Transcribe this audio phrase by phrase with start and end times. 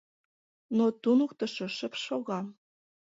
[0.77, 2.39] Но туныктышо шып шога.